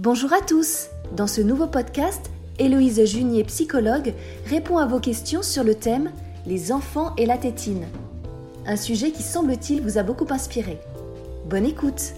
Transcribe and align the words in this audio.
Bonjour 0.00 0.32
à 0.32 0.40
tous 0.40 0.88
Dans 1.12 1.28
ce 1.28 1.40
nouveau 1.40 1.68
podcast, 1.68 2.32
Héloïse 2.58 3.04
Junier, 3.04 3.44
psychologue, 3.44 4.12
répond 4.50 4.78
à 4.78 4.86
vos 4.86 4.98
questions 4.98 5.40
sur 5.40 5.62
le 5.62 5.76
thème 5.76 6.10
Les 6.46 6.72
enfants 6.72 7.14
et 7.16 7.26
la 7.26 7.38
tétine. 7.38 7.86
Un 8.66 8.74
sujet 8.74 9.12
qui 9.12 9.22
semble-t-il 9.22 9.82
vous 9.82 9.96
a 9.96 10.02
beaucoup 10.02 10.26
inspiré. 10.30 10.78
Bonne 11.48 11.64
écoute 11.64 12.14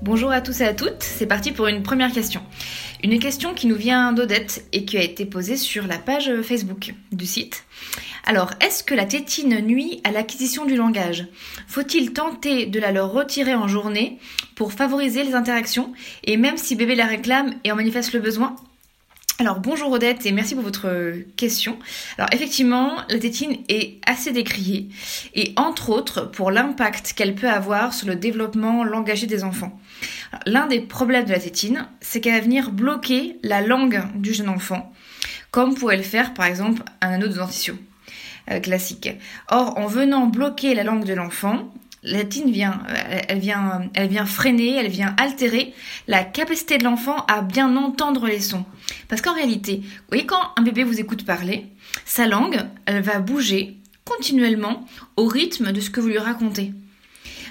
Bonjour 0.00 0.30
à 0.30 0.40
tous 0.40 0.62
et 0.62 0.64
à 0.64 0.72
toutes, 0.72 1.02
c'est 1.02 1.26
parti 1.26 1.52
pour 1.52 1.66
une 1.66 1.82
première 1.82 2.12
question. 2.12 2.40
Une 3.04 3.18
question 3.18 3.52
qui 3.52 3.66
nous 3.66 3.76
vient 3.76 4.14
d'Odette 4.14 4.64
et 4.72 4.86
qui 4.86 4.96
a 4.96 5.02
été 5.02 5.26
posée 5.26 5.58
sur 5.58 5.86
la 5.86 5.98
page 5.98 6.32
Facebook 6.40 6.94
du 7.12 7.26
site. 7.26 7.64
Alors, 8.24 8.50
est-ce 8.60 8.84
que 8.84 8.94
la 8.94 9.04
tétine 9.04 9.60
nuit 9.60 10.00
à 10.04 10.12
l'acquisition 10.12 10.64
du 10.64 10.76
langage? 10.76 11.26
Faut-il 11.66 12.12
tenter 12.12 12.66
de 12.66 12.78
la 12.78 12.92
leur 12.92 13.10
retirer 13.10 13.54
en 13.54 13.66
journée 13.66 14.18
pour 14.54 14.72
favoriser 14.72 15.24
les 15.24 15.34
interactions? 15.34 15.92
Et 16.24 16.36
même 16.36 16.56
si 16.56 16.76
bébé 16.76 16.94
la 16.94 17.06
réclame 17.06 17.54
et 17.64 17.72
en 17.72 17.76
manifeste 17.76 18.12
le 18.12 18.20
besoin? 18.20 18.54
Alors 19.38 19.58
bonjour 19.58 19.90
Odette 19.90 20.24
et 20.24 20.30
merci 20.30 20.54
pour 20.54 20.62
votre 20.62 21.14
question. 21.36 21.76
Alors 22.16 22.28
effectivement, 22.32 22.98
la 23.08 23.18
tétine 23.18 23.56
est 23.68 23.98
assez 24.06 24.30
décriée 24.30 24.88
et 25.34 25.52
entre 25.56 25.90
autres 25.90 26.30
pour 26.30 26.52
l'impact 26.52 27.14
qu'elle 27.14 27.34
peut 27.34 27.48
avoir 27.48 27.92
sur 27.92 28.06
le 28.06 28.14
développement 28.14 28.84
langagier 28.84 29.26
des 29.26 29.42
enfants. 29.42 29.80
L'un 30.46 30.68
des 30.68 30.80
problèmes 30.80 31.24
de 31.24 31.32
la 31.32 31.40
tétine, 31.40 31.88
c'est 32.00 32.20
qu'elle 32.20 32.34
va 32.34 32.40
venir 32.40 32.70
bloquer 32.70 33.38
la 33.42 33.62
langue 33.62 34.02
du 34.14 34.32
jeune 34.32 34.48
enfant, 34.48 34.92
comme 35.50 35.74
pourrait 35.74 35.96
le 35.96 36.02
faire 36.04 36.34
par 36.34 36.46
exemple 36.46 36.82
un 37.00 37.14
anneau 37.14 37.26
de 37.26 37.34
dentition 37.34 37.76
euh, 37.76 37.91
classique. 38.62 39.10
Or, 39.48 39.78
en 39.78 39.86
venant 39.86 40.26
bloquer 40.26 40.74
la 40.74 40.84
langue 40.84 41.04
de 41.04 41.14
l'enfant, 41.14 41.72
la 42.02 42.24
vient, 42.24 42.82
euh, 42.88 43.20
elle 43.28 43.38
vient, 43.38 44.26
freiner, 44.26 44.76
elle 44.76 44.88
vient 44.88 45.14
altérer 45.18 45.72
la 46.08 46.24
capacité 46.24 46.78
de 46.78 46.84
l'enfant 46.84 47.24
à 47.28 47.42
bien 47.42 47.76
entendre 47.76 48.26
les 48.26 48.40
sons. 48.40 48.64
Parce 49.08 49.22
qu'en 49.22 49.34
réalité, 49.34 49.76
vous 49.76 50.02
voyez, 50.08 50.26
quand 50.26 50.52
un 50.56 50.62
bébé 50.62 50.84
vous 50.84 51.00
écoute 51.00 51.24
parler, 51.24 51.66
sa 52.04 52.26
langue, 52.26 52.58
elle 52.86 53.02
va 53.02 53.20
bouger 53.20 53.76
continuellement 54.04 54.84
au 55.16 55.26
rythme 55.26 55.72
de 55.72 55.80
ce 55.80 55.90
que 55.90 56.00
vous 56.00 56.08
lui 56.08 56.18
racontez. 56.18 56.72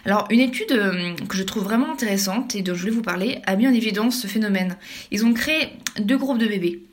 Alors, 0.03 0.27
une 0.31 0.39
étude 0.39 0.71
euh, 0.71 1.15
que 1.29 1.37
je 1.37 1.43
trouve 1.43 1.63
vraiment 1.63 1.91
intéressante 1.91 2.55
et 2.55 2.61
dont 2.61 2.73
je 2.73 2.81
voulais 2.81 2.91
vous 2.91 3.01
parler 3.03 3.39
a 3.45 3.55
mis 3.55 3.67
en 3.67 3.73
évidence 3.73 4.19
ce 4.19 4.27
phénomène. 4.27 4.75
Ils 5.11 5.25
ont 5.25 5.33
créé 5.33 5.73
deux 5.99 6.17
groupes 6.17 6.39
de 6.39 6.47
bébés. 6.47 6.83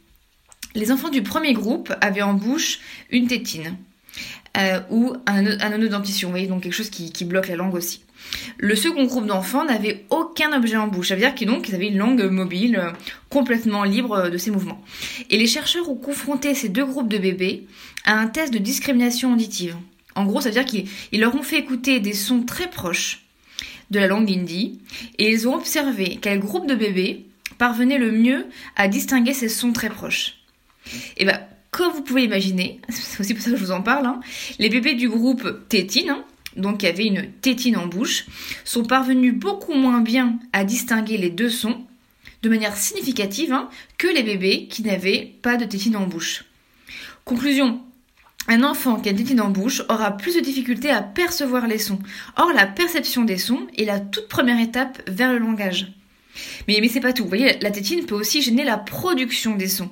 Les 0.78 0.92
enfants 0.92 1.08
du 1.08 1.22
premier 1.24 1.54
groupe 1.54 1.92
avaient 2.00 2.22
en 2.22 2.34
bouche 2.34 2.78
une 3.10 3.26
tétine 3.26 3.76
euh, 4.56 4.78
ou 4.90 5.12
un, 5.26 5.44
anneau 5.44 5.88
vous 5.88 6.30
voyez, 6.30 6.46
donc 6.46 6.62
quelque 6.62 6.72
chose 6.72 6.88
qui, 6.88 7.24
bloque 7.24 7.48
la 7.48 7.56
langue 7.56 7.74
aussi. 7.74 8.02
Le 8.58 8.76
second 8.76 9.04
groupe 9.06 9.26
d'enfants 9.26 9.64
n'avait 9.64 10.04
aucun 10.10 10.56
objet 10.56 10.76
en 10.76 10.86
bouche, 10.86 11.08
ça 11.08 11.16
veut 11.16 11.20
dire 11.20 11.34
qu'ils 11.34 11.74
avaient 11.74 11.88
une 11.88 11.98
langue 11.98 12.22
mobile 12.30 12.76
euh, 12.76 12.92
complètement 13.28 13.82
libre 13.82 14.12
euh, 14.12 14.30
de 14.30 14.38
ses 14.38 14.52
mouvements. 14.52 14.80
Et 15.30 15.36
les 15.36 15.48
chercheurs 15.48 15.90
ont 15.90 15.96
confronté 15.96 16.54
ces 16.54 16.68
deux 16.68 16.84
groupes 16.84 17.08
de 17.08 17.18
bébés 17.18 17.66
à 18.04 18.16
un 18.16 18.28
test 18.28 18.52
de 18.52 18.58
discrimination 18.58 19.32
auditive. 19.32 19.74
En 20.14 20.26
gros, 20.26 20.40
ça 20.40 20.50
veut 20.50 20.62
dire 20.62 20.64
qu'ils 20.64 21.20
leur 21.20 21.34
ont 21.34 21.42
fait 21.42 21.58
écouter 21.58 21.98
des 21.98 22.14
sons 22.14 22.44
très 22.44 22.70
proches 22.70 23.24
de 23.90 23.98
la 23.98 24.06
langue 24.06 24.30
hindi 24.30 24.78
et 25.18 25.28
ils 25.28 25.48
ont 25.48 25.56
observé 25.56 26.20
quel 26.22 26.38
groupe 26.38 26.68
de 26.68 26.76
bébés 26.76 27.26
parvenait 27.58 27.98
le 27.98 28.12
mieux 28.12 28.46
à 28.76 28.86
distinguer 28.86 29.32
ces 29.32 29.48
sons 29.48 29.72
très 29.72 29.88
proches. 29.88 30.37
Et 31.16 31.24
bien, 31.24 31.40
comme 31.70 31.92
vous 31.92 32.02
pouvez 32.02 32.24
imaginer, 32.24 32.80
c'est 32.88 33.20
aussi 33.20 33.34
pour 33.34 33.42
ça 33.42 33.50
que 33.50 33.56
je 33.56 33.64
vous 33.64 33.70
en 33.70 33.82
parle, 33.82 34.06
hein, 34.06 34.20
les 34.58 34.68
bébés 34.68 34.94
du 34.94 35.08
groupe 35.08 35.68
tétine, 35.68 36.10
hein, 36.10 36.24
donc 36.56 36.78
qui 36.78 36.86
avaient 36.86 37.06
une 37.06 37.30
tétine 37.40 37.76
en 37.76 37.86
bouche, 37.86 38.26
sont 38.64 38.84
parvenus 38.84 39.34
beaucoup 39.34 39.74
moins 39.74 40.00
bien 40.00 40.38
à 40.52 40.64
distinguer 40.64 41.18
les 41.18 41.30
deux 41.30 41.50
sons 41.50 41.84
de 42.42 42.48
manière 42.48 42.76
significative 42.76 43.52
hein, 43.52 43.68
que 43.96 44.06
les 44.06 44.22
bébés 44.22 44.68
qui 44.68 44.82
n'avaient 44.82 45.34
pas 45.42 45.56
de 45.56 45.64
tétine 45.64 45.96
en 45.96 46.06
bouche. 46.06 46.44
Conclusion, 47.24 47.80
un 48.46 48.64
enfant 48.64 49.00
qui 49.00 49.08
a 49.08 49.12
une 49.12 49.18
tétine 49.18 49.40
en 49.40 49.50
bouche 49.50 49.82
aura 49.88 50.16
plus 50.16 50.34
de 50.34 50.40
difficultés 50.40 50.90
à 50.90 51.02
percevoir 51.02 51.66
les 51.66 51.78
sons. 51.78 51.98
Or, 52.36 52.52
la 52.54 52.66
perception 52.66 53.24
des 53.24 53.36
sons 53.36 53.66
est 53.76 53.84
la 53.84 54.00
toute 54.00 54.28
première 54.28 54.60
étape 54.60 55.02
vers 55.06 55.32
le 55.32 55.38
langage. 55.38 55.92
Mais, 56.66 56.78
mais 56.80 56.88
c'est 56.88 57.00
pas 57.00 57.12
tout. 57.12 57.22
Vous 57.22 57.28
voyez, 57.28 57.58
la 57.60 57.70
tétine 57.70 58.04
peut 58.06 58.14
aussi 58.14 58.42
gêner 58.42 58.64
la 58.64 58.76
production 58.76 59.56
des 59.56 59.68
sons. 59.68 59.90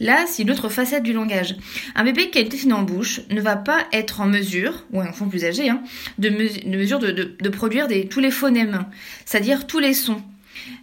Là, 0.00 0.24
c'est 0.26 0.42
une 0.42 0.50
autre 0.50 0.68
facette 0.68 1.02
du 1.02 1.12
langage. 1.12 1.56
Un 1.94 2.04
bébé 2.04 2.30
qui 2.30 2.38
a 2.38 2.40
une 2.40 2.48
tétine 2.48 2.72
en 2.72 2.82
bouche 2.82 3.20
ne 3.30 3.40
va 3.40 3.56
pas 3.56 3.86
être 3.92 4.20
en 4.20 4.26
mesure, 4.26 4.84
ou 4.92 5.00
un 5.00 5.08
enfant 5.08 5.28
plus 5.28 5.44
âgé, 5.44 5.68
hein, 5.68 5.82
de, 6.18 6.28
mesure 6.28 6.98
de, 6.98 7.48
produire 7.48 7.88
tous 8.10 8.20
les 8.20 8.30
phonèmes, 8.30 8.86
c'est-à-dire 9.24 9.66
tous 9.66 9.78
les 9.78 9.94
sons 9.94 10.22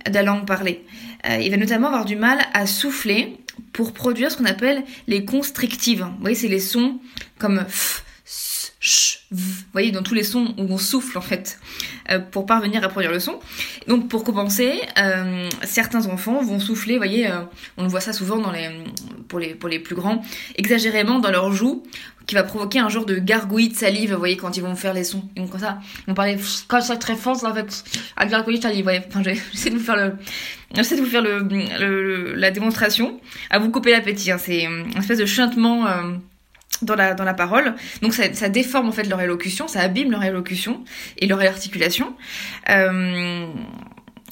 de 0.08 0.14
la 0.14 0.24
langue 0.24 0.46
parlée. 0.46 0.84
Euh, 1.30 1.38
il 1.38 1.52
va 1.52 1.58
notamment 1.58 1.88
avoir 1.88 2.06
du 2.06 2.16
mal 2.16 2.40
à 2.54 2.66
souffler 2.66 3.38
pour 3.72 3.94
produire 3.94 4.32
ce 4.32 4.38
qu'on 4.38 4.46
appelle 4.46 4.84
les 5.08 5.26
constrictives. 5.26 6.04
Vous 6.04 6.22
voyez, 6.22 6.36
c'est 6.36 6.48
les 6.48 6.60
sons 6.60 7.00
comme 7.38 7.66
f, 7.68 8.04
s, 8.26 8.74
ch, 8.80 9.26
v. 9.32 9.42
Vous 9.42 9.72
voyez, 9.72 9.92
dans 9.92 10.04
tous 10.04 10.14
les 10.14 10.24
sons 10.24 10.54
où 10.58 10.64
on 10.70 10.78
souffle 10.78 11.18
en 11.18 11.22
fait. 11.22 11.60
Euh, 12.12 12.20
pour 12.20 12.46
parvenir 12.46 12.84
à 12.84 12.90
produire 12.90 13.12
le 13.12 13.20
son. 13.20 13.40
Donc 13.88 14.10
pour 14.10 14.26
compenser, 14.26 14.82
euh, 14.98 15.48
certains 15.64 16.08
enfants 16.08 16.42
vont 16.42 16.60
souffler, 16.60 16.96
vous 16.96 17.00
voyez, 17.00 17.28
euh, 17.28 17.40
on 17.78 17.88
voit 17.88 18.02
ça 18.02 18.12
souvent 18.12 18.40
dans 18.40 18.52
les, 18.52 18.70
pour, 19.30 19.40
les, 19.40 19.56
pour 19.56 19.70
les 19.70 19.80
plus 19.80 19.96
grands, 19.96 20.22
exagérément 20.58 21.20
dans 21.20 21.32
leurs 21.32 21.54
joues, 21.54 21.84
qui 22.26 22.36
va 22.36 22.44
provoquer 22.44 22.80
un 22.80 22.90
genre 22.90 23.06
de 23.06 23.16
gargouillis 23.16 23.70
de 23.70 23.76
salive, 23.76 24.12
vous 24.12 24.20
voyez, 24.20 24.36
quand 24.36 24.58
ils 24.58 24.64
vont 24.64 24.76
faire 24.76 24.94
les 24.94 25.06
sons. 25.06 25.24
Donc 25.38 25.52
comme 25.52 25.62
ça, 25.62 25.80
on 26.10 26.14
parlait 26.14 26.38
comme 26.68 26.82
ça 26.82 26.98
très 26.98 27.16
fort, 27.16 27.42
là, 27.42 27.52
avec 27.52 27.68
un 28.18 28.26
gargouillis 28.26 28.58
de 28.58 28.64
salive, 28.64 28.86
ouais. 28.86 29.06
Enfin, 29.08 29.22
j'essaie 29.54 29.70
de 29.70 29.78
vous 29.78 29.84
faire 29.84 29.96
le, 29.96 30.16
j'essaie 30.76 30.98
de 30.98 31.02
vous 31.02 31.10
faire 31.10 31.22
le, 31.22 32.34
la 32.36 32.52
démonstration. 32.52 33.18
À 33.50 33.60
vous 33.60 33.72
couper 33.72 33.92
l'appétit, 33.92 34.30
hein. 34.32 34.38
c'est 34.38 34.64
une 34.64 34.98
espèce 34.98 35.20
de 35.20 35.26
chantement 35.26 35.86
dans 36.84 36.96
la, 36.96 37.34
parole. 37.34 37.76
Donc 38.02 38.14
ça, 38.14 38.34
ça, 38.34 38.50
déforme 38.50 38.90
en 38.90 38.92
fait 38.92 39.04
leur 39.04 39.22
élocution, 39.22 39.68
ça 39.68 39.82
abîme 39.82 40.12
leur 40.12 40.24
élocution 40.24 40.84
et 41.18 41.28
leur 41.28 41.42
articulation. 41.42 42.16
Euh, 42.70 43.48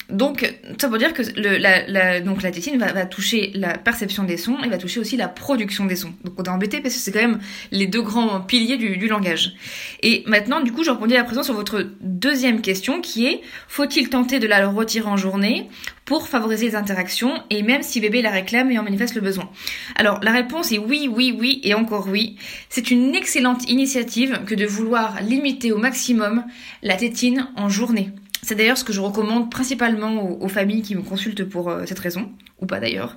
donc, 0.08 0.54
ça 0.78 0.88
veut 0.88 0.98
dire 0.98 1.14
que 1.14 1.22
le, 1.36 1.56
la, 1.56 1.86
la, 1.86 2.20
donc 2.20 2.42
la 2.42 2.50
tétine 2.50 2.78
va, 2.78 3.06
toucher 3.06 3.50
la 3.54 3.78
perception 3.78 4.24
des 4.24 4.36
sons 4.36 4.58
et 4.64 4.68
va 4.68 4.78
toucher 4.78 5.00
aussi 5.00 5.16
la 5.16 5.28
production 5.28 5.86
des 5.86 5.96
sons. 5.96 6.12
Donc 6.24 6.34
on 6.38 6.42
est 6.42 6.48
embêté 6.48 6.80
parce 6.80 6.94
que 6.94 7.00
c'est 7.00 7.12
quand 7.12 7.20
même 7.20 7.40
les 7.70 7.86
deux 7.86 8.02
grands 8.02 8.40
piliers 8.40 8.76
du, 8.76 8.96
du, 8.96 9.08
langage. 9.08 9.54
Et 10.02 10.22
maintenant, 10.26 10.60
du 10.60 10.72
coup, 10.72 10.84
je 10.84 10.90
répondais 10.90 11.16
à 11.16 11.24
présent 11.24 11.42
sur 11.42 11.54
votre 11.54 11.86
deuxième 12.00 12.60
question 12.60 13.00
qui 13.00 13.26
est 13.26 13.40
faut-il 13.68 14.08
tenter 14.08 14.38
de 14.38 14.46
la 14.46 14.68
retirer 14.68 15.08
en 15.08 15.16
journée 15.16 15.68
pour 16.04 16.28
favoriser 16.28 16.66
les 16.66 16.76
interactions 16.76 17.42
et 17.50 17.62
même 17.62 17.82
si 17.82 18.00
bébé 18.00 18.22
la 18.22 18.30
réclame 18.30 18.70
et 18.70 18.78
en 18.78 18.82
manifeste 18.82 19.14
le 19.14 19.20
besoin? 19.20 19.50
Alors 19.96 20.20
la 20.22 20.32
réponse 20.32 20.72
est 20.72 20.78
oui, 20.78 21.08
oui, 21.10 21.34
oui 21.38 21.60
et 21.62 21.74
encore 21.74 22.08
oui. 22.08 22.36
C'est 22.68 22.90
une 22.90 23.14
excellente 23.14 23.68
initiative 23.70 24.40
que 24.46 24.54
de 24.54 24.66
vouloir 24.66 25.22
limiter 25.22 25.72
au 25.72 25.78
maximum 25.78 26.44
la 26.82 26.96
tétine 26.96 27.48
en 27.56 27.68
journée. 27.68 28.10
C'est 28.52 28.56
d'ailleurs 28.56 28.76
ce 28.76 28.84
que 28.84 28.92
je 28.92 29.00
recommande 29.00 29.50
principalement 29.50 30.30
aux, 30.38 30.48
familles 30.48 30.82
qui 30.82 30.94
me 30.94 31.00
consultent 31.00 31.44
pour 31.44 31.70
euh, 31.70 31.84
cette 31.86 31.98
raison, 31.98 32.30
ou 32.60 32.66
pas 32.66 32.80
d'ailleurs. 32.80 33.16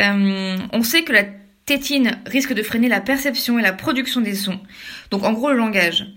Euh, 0.00 0.56
on 0.72 0.82
sait 0.82 1.04
que 1.04 1.12
la 1.12 1.22
tétine 1.66 2.18
risque 2.26 2.52
de 2.52 2.64
freiner 2.64 2.88
la 2.88 3.00
perception 3.00 3.60
et 3.60 3.62
la 3.62 3.72
production 3.72 4.20
des 4.20 4.34
sons, 4.34 4.58
donc 5.12 5.22
en 5.22 5.32
gros 5.32 5.50
le 5.52 5.56
langage. 5.56 6.08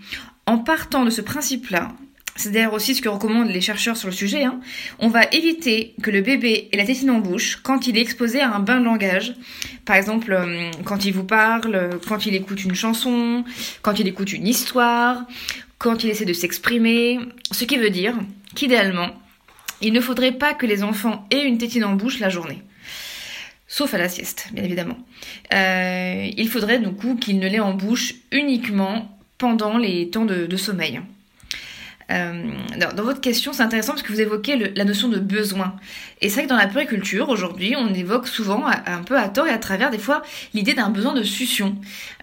En 0.47 0.57
partant 0.57 1.05
de 1.05 1.11
ce 1.11 1.21
principe-là, 1.21 1.89
c'est 2.35 2.49
d'ailleurs 2.49 2.73
aussi 2.73 2.95
ce 2.95 3.03
que 3.03 3.09
recommandent 3.09 3.51
les 3.51 3.61
chercheurs 3.61 3.97
sur 3.97 4.07
le 4.07 4.15
sujet, 4.15 4.45
hein, 4.45 4.59
on 4.97 5.09
va 5.09 5.25
éviter 5.25 5.93
que 6.01 6.09
le 6.09 6.21
bébé 6.21 6.69
ait 6.71 6.77
la 6.77 6.87
tétine 6.87 7.11
en 7.11 7.19
bouche 7.19 7.59
quand 7.61 7.85
il 7.85 7.99
est 7.99 8.01
exposé 8.01 8.41
à 8.41 8.51
un 8.51 8.59
bain 8.59 8.79
de 8.79 8.85
langage. 8.85 9.35
Par 9.85 9.95
exemple, 9.95 10.31
euh, 10.31 10.71
quand 10.85 11.05
il 11.05 11.13
vous 11.13 11.23
parle, 11.23 11.99
quand 12.07 12.25
il 12.25 12.33
écoute 12.33 12.63
une 12.63 12.73
chanson, 12.73 13.43
quand 13.83 13.99
il 13.99 14.07
écoute 14.07 14.33
une 14.33 14.47
histoire, 14.47 15.27
quand 15.79 16.03
il 16.03 16.09
essaie 16.09 16.25
de 16.25 16.33
s'exprimer, 16.33 17.19
ce 17.51 17.63
qui 17.63 17.77
veut 17.77 17.89
dire 17.89 18.15
qu'idéalement, 18.55 19.09
il 19.81 19.93
ne 19.93 20.01
faudrait 20.01 20.33
pas 20.33 20.53
que 20.53 20.65
les 20.65 20.83
enfants 20.83 21.27
aient 21.31 21.45
une 21.45 21.57
tétine 21.57 21.85
en 21.85 21.95
bouche 21.95 22.19
la 22.19 22.29
journée. 22.29 22.61
Sauf 23.67 23.93
à 23.93 23.97
la 23.97 24.09
sieste, 24.09 24.49
bien 24.51 24.63
évidemment. 24.63 24.97
Euh, 25.53 26.29
il 26.35 26.49
faudrait 26.49 26.79
du 26.79 26.91
coup 26.91 27.15
qu'ils 27.15 27.39
ne 27.39 27.47
l'aient 27.47 27.59
en 27.59 27.73
bouche 27.73 28.15
uniquement 28.31 29.19
pendant 29.37 29.77
les 29.77 30.09
temps 30.09 30.25
de 30.25 30.57
sommeil. 30.57 31.01
Euh, 32.11 32.51
dans 32.95 33.03
votre 33.03 33.21
question, 33.21 33.53
c'est 33.53 33.61
intéressant 33.61 33.93
parce 33.93 34.01
que 34.01 34.11
vous 34.11 34.21
évoquez 34.21 34.73
la 34.75 34.83
notion 34.83 35.09
de 35.09 35.19
besoin. 35.19 35.75
Et 36.21 36.29
c'est 36.29 36.35
vrai 36.35 36.43
que 36.43 36.49
dans 36.49 36.57
la 36.57 36.67
puriculture, 36.67 37.29
aujourd'hui, 37.29 37.75
on 37.77 37.93
évoque 37.93 38.27
souvent, 38.27 38.65
un 38.67 39.03
peu 39.03 39.17
à 39.17 39.29
tort 39.29 39.47
et 39.47 39.51
à 39.51 39.57
travers, 39.57 39.91
des 39.91 39.99
fois, 39.99 40.21
l'idée 40.53 40.73
d'un 40.73 40.89
besoin 40.89 41.13
de 41.13 41.23
succion. 41.23 41.75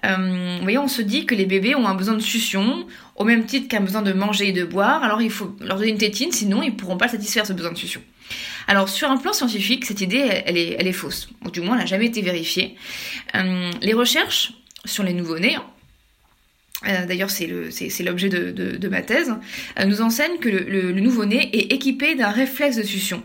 Euh, 0.04 0.56
vous 0.56 0.62
voyez, 0.62 0.78
on 0.78 0.88
se 0.88 1.02
dit 1.02 1.26
que 1.26 1.34
les 1.34 1.46
bébés 1.46 1.74
ont 1.74 1.86
un 1.86 1.94
besoin 1.94 2.14
de 2.14 2.20
succion, 2.20 2.86
au 3.14 3.24
même 3.24 3.46
titre 3.46 3.68
qu'un 3.68 3.80
besoin 3.80 4.02
de 4.02 4.12
manger 4.12 4.48
et 4.48 4.52
de 4.52 4.64
boire, 4.64 5.02
alors 5.02 5.22
il 5.22 5.30
faut 5.30 5.56
leur 5.60 5.78
donner 5.78 5.90
une 5.90 5.98
tétine, 5.98 6.32
sinon 6.32 6.62
ils 6.62 6.74
pourront 6.74 6.96
pas 6.96 7.08
satisfaire 7.08 7.46
ce 7.46 7.52
besoin 7.52 7.72
de 7.72 7.78
succion. 7.78 8.02
Alors 8.66 8.88
sur 8.88 9.10
un 9.10 9.16
plan 9.16 9.32
scientifique, 9.32 9.84
cette 9.84 10.00
idée, 10.00 10.42
elle 10.44 10.56
est, 10.56 10.76
elle 10.78 10.86
est 10.86 10.92
fausse. 10.92 11.28
Ou 11.44 11.50
du 11.50 11.60
moins, 11.60 11.74
elle 11.74 11.82
n'a 11.82 11.86
jamais 11.86 12.06
été 12.06 12.22
vérifiée. 12.22 12.76
Euh, 13.34 13.70
les 13.80 13.94
recherches 13.94 14.54
sur 14.84 15.04
les 15.04 15.12
nouveau-nés, 15.12 15.56
d'ailleurs 17.06 17.30
c'est 17.30 17.46
l'objet 17.46 18.28
de, 18.28 18.88
ma 18.88 19.02
thèse, 19.02 19.32
nous 19.84 20.00
enseigne 20.00 20.38
que 20.38 20.48
le 20.48 20.92
nouveau-né 21.00 21.50
est 21.52 21.72
équipé 21.72 22.14
d'un 22.14 22.30
réflexe 22.30 22.76
de 22.76 22.82
succion. 22.82 23.22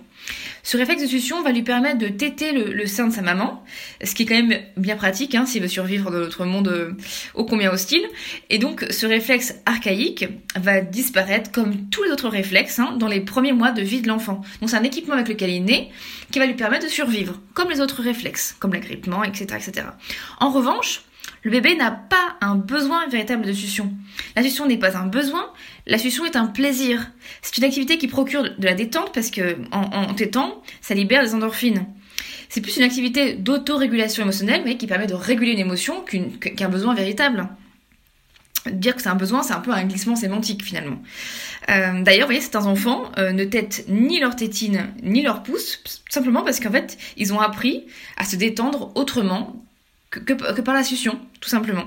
Ce 0.63 0.77
réflexe 0.77 1.01
de 1.01 1.07
succion 1.07 1.41
va 1.41 1.51
lui 1.51 1.63
permettre 1.63 1.97
de 1.97 2.07
téter 2.07 2.51
le, 2.51 2.85
sein 2.85 3.07
de 3.07 3.13
sa 3.13 3.21
maman, 3.21 3.63
ce 4.03 4.13
qui 4.13 4.23
est 4.23 4.25
quand 4.25 4.35
même 4.35 4.61
bien 4.77 4.95
pratique 4.95 5.33
hein, 5.33 5.45
s'il 5.45 5.61
veut 5.61 5.67
survivre 5.67 6.11
dans 6.11 6.19
notre 6.19 6.45
monde 6.45 6.67
euh, 6.67 6.91
ô 7.33 7.45
combien 7.45 7.71
hostile. 7.71 8.03
Et 8.49 8.59
donc 8.59 8.85
ce 8.89 9.05
réflexe 9.05 9.55
archaïque 9.65 10.27
va 10.55 10.81
disparaître 10.81 11.51
comme 11.51 11.89
tous 11.89 12.03
les 12.03 12.11
autres 12.11 12.29
réflexes 12.29 12.79
hein, 12.79 12.95
dans 12.97 13.07
les 13.07 13.21
premiers 13.21 13.53
mois 13.53 13.71
de 13.71 13.81
vie 13.81 14.01
de 14.01 14.07
l'enfant. 14.07 14.41
Donc 14.59 14.69
c'est 14.69 14.77
un 14.77 14.83
équipement 14.83 15.15
avec 15.15 15.29
lequel 15.29 15.49
il 15.49 15.57
est 15.57 15.59
né 15.59 15.91
qui 16.31 16.39
va 16.39 16.45
lui 16.45 16.55
permettre 16.55 16.85
de 16.85 16.91
survivre, 16.91 17.39
comme 17.53 17.69
les 17.69 17.81
autres 17.81 18.01
réflexes, 18.01 18.55
comme 18.59 18.73
l'agrippement, 18.73 19.23
etc., 19.23 19.45
etc. 19.57 19.87
En 20.39 20.51
revanche, 20.51 21.01
le 21.43 21.51
bébé 21.51 21.75
n'a 21.75 21.91
pas 21.91 22.35
un 22.41 22.55
besoin 22.55 23.07
véritable 23.07 23.45
de 23.45 23.53
succion. 23.53 23.91
La 24.35 24.43
succion 24.43 24.67
n'est 24.67 24.77
pas 24.77 24.97
un 24.97 25.07
besoin, 25.07 25.51
la 25.87 25.97
succion 25.97 26.25
est 26.25 26.35
un 26.35 26.45
plaisir. 26.45 27.11
C'est 27.41 27.57
une 27.57 27.63
activité 27.63 27.97
qui 27.97 28.07
procure 28.07 28.43
de 28.43 28.65
la 28.65 28.75
détente 28.75 29.11
parce 29.13 29.31
que 29.31 29.57
en, 29.71 30.13
tétant, 30.13 30.61
ça 30.81 30.93
libère 30.93 31.23
des 31.23 31.33
endorphines. 31.33 31.85
C'est 32.49 32.61
plus 32.61 32.77
une 32.77 32.83
activité 32.83 33.33
d'autorégulation 33.33 34.23
émotionnelle, 34.23 34.61
mais 34.65 34.77
qui 34.77 34.85
permet 34.85 35.07
de 35.07 35.13
réguler 35.13 35.53
une 35.53 35.59
émotion 35.59 36.03
qu'un 36.03 36.69
besoin 36.69 36.93
véritable. 36.93 37.47
Dire 38.69 38.95
que 38.95 39.01
c'est 39.01 39.09
un 39.09 39.15
besoin, 39.15 39.41
c'est 39.41 39.53
un 39.53 39.61
peu 39.61 39.71
un 39.71 39.85
glissement 39.85 40.15
sémantique 40.15 40.63
finalement. 40.63 41.01
Euh, 41.69 42.03
d'ailleurs, 42.03 42.27
vous 42.27 42.33
voyez, 42.33 42.41
certains 42.41 42.67
enfants 42.67 43.11
euh, 43.17 43.31
ne 43.31 43.45
têtent 43.45 43.85
ni 43.87 44.19
leur 44.19 44.35
tétine 44.35 44.93
ni 45.01 45.23
leur 45.23 45.41
pouce, 45.41 45.81
simplement 46.09 46.43
parce 46.43 46.59
qu'en 46.59 46.71
fait, 46.71 46.99
ils 47.17 47.33
ont 47.33 47.39
appris 47.39 47.87
à 48.17 48.25
se 48.25 48.35
détendre 48.35 48.91
autrement 48.93 49.65
que, 50.19 50.61
par 50.61 50.75
la 50.75 50.83
succion, 50.83 51.19
tout 51.39 51.49
simplement. 51.49 51.85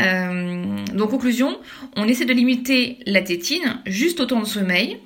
Euh, 0.00 0.84
donc 0.92 1.10
conclusion, 1.10 1.58
on 1.96 2.06
essaie 2.06 2.24
de 2.24 2.32
limiter 2.32 2.98
la 3.06 3.22
tétine 3.22 3.80
juste 3.86 4.20
au 4.20 4.26
temps 4.26 4.40
de 4.40 4.46
sommeil 4.46 4.98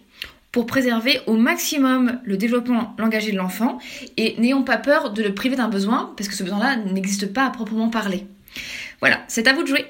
pour 0.50 0.64
préserver 0.64 1.20
au 1.26 1.34
maximum 1.34 2.20
le 2.24 2.38
développement 2.38 2.96
langagier 2.98 3.32
de 3.32 3.36
l'enfant 3.36 3.78
et 4.16 4.34
n'ayons 4.38 4.62
pas 4.62 4.78
peur 4.78 5.12
de 5.12 5.22
le 5.22 5.34
priver 5.34 5.56
d'un 5.56 5.68
besoin 5.68 6.14
parce 6.16 6.28
que 6.28 6.34
ce 6.34 6.42
besoin-là 6.42 6.76
n'existe 6.76 7.32
pas 7.32 7.44
à 7.44 7.50
proprement 7.50 7.90
parler. 7.90 8.26
Voilà, 9.00 9.20
c'est 9.28 9.46
à 9.46 9.52
vous 9.52 9.62
de 9.62 9.68
jouer. 9.68 9.84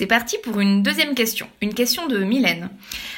C'est 0.00 0.06
parti 0.06 0.38
pour 0.42 0.60
une 0.60 0.82
deuxième 0.82 1.14
question, 1.14 1.46
une 1.60 1.74
question 1.74 2.06
de 2.06 2.20
Mylène. 2.20 2.70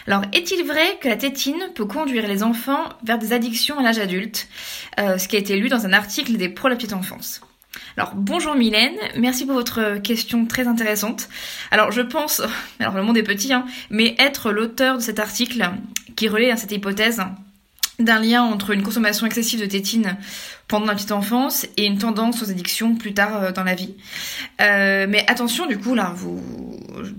Alors, 0.08 0.22
est-il 0.32 0.66
vrai 0.66 0.98
que 1.00 1.06
la 1.06 1.14
tétine 1.14 1.68
peut 1.76 1.84
conduire 1.84 2.26
les 2.26 2.42
enfants 2.42 2.88
vers 3.04 3.18
des 3.18 3.32
addictions 3.32 3.78
à 3.78 3.84
l'âge 3.84 4.00
adulte 4.00 4.48
euh, 4.98 5.16
Ce 5.16 5.28
qui 5.28 5.36
a 5.36 5.38
été 5.38 5.56
lu 5.56 5.68
dans 5.68 5.86
un 5.86 5.92
article 5.92 6.36
des 6.36 6.48
Pro 6.48 6.66
la 6.66 6.74
petite 6.74 6.92
enfance? 6.92 7.40
Alors 7.96 8.14
bonjour 8.16 8.56
Mylène, 8.56 8.96
merci 9.16 9.46
pour 9.46 9.54
votre 9.54 9.98
question 9.98 10.44
très 10.44 10.66
intéressante. 10.66 11.28
Alors 11.70 11.92
je 11.92 12.00
pense, 12.00 12.42
alors 12.80 12.94
le 12.94 13.04
monde 13.04 13.16
est 13.16 13.22
petit, 13.22 13.52
hein, 13.52 13.64
mais 13.88 14.16
être 14.18 14.50
l'auteur 14.50 14.96
de 14.96 15.02
cet 15.02 15.20
article 15.20 15.64
qui 16.16 16.26
relaie 16.26 16.56
cette 16.56 16.72
hypothèse 16.72 17.22
d'un 17.98 18.18
lien 18.18 18.42
entre 18.42 18.70
une 18.70 18.82
consommation 18.82 19.26
excessive 19.26 19.60
de 19.60 19.66
tétine 19.66 20.16
pendant 20.68 20.86
la 20.86 20.94
petite 20.94 21.12
enfance 21.12 21.66
et 21.76 21.84
une 21.84 21.98
tendance 21.98 22.42
aux 22.42 22.50
addictions 22.50 22.94
plus 22.94 23.14
tard 23.14 23.42
euh, 23.42 23.52
dans 23.52 23.64
la 23.64 23.74
vie. 23.74 23.94
Euh, 24.60 25.06
mais 25.08 25.24
attention, 25.28 25.66
du 25.66 25.78
coup, 25.78 25.94
là, 25.94 26.12
vous, 26.14 26.40